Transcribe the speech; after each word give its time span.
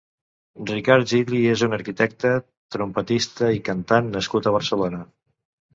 Ricard 0.69 1.11
Gili 1.11 1.41
és 1.51 1.63
un 1.69 1.77
arquitecte, 1.79 2.33
trompetista 2.77 3.55
i 3.61 3.65
cantant 3.73 4.13
nascut 4.19 4.49
a 4.53 4.57
Barcelona. 4.59 5.07